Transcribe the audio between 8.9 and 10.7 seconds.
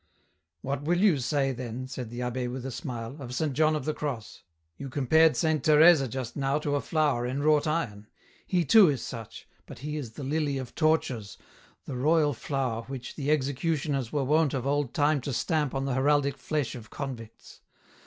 such, but he is the lily